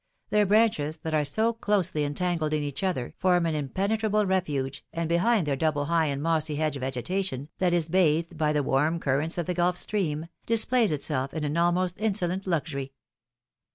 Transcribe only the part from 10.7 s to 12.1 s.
itself in an almost